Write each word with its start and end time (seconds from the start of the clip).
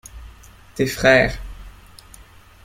Tes 0.73 0.87
frères. 0.87 1.37